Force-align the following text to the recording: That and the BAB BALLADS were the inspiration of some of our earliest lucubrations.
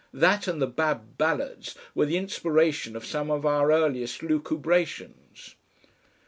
That 0.15 0.47
and 0.47 0.59
the 0.59 0.65
BAB 0.65 1.19
BALLADS 1.19 1.75
were 1.93 2.07
the 2.07 2.17
inspiration 2.17 2.95
of 2.95 3.05
some 3.05 3.29
of 3.29 3.45
our 3.45 3.71
earliest 3.71 4.23
lucubrations. 4.23 5.53